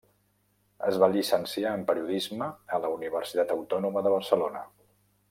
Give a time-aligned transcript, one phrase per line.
[0.91, 2.47] Es va llicenciar en Periodisme
[2.79, 4.65] a la Universitat Autònoma de Barcelona.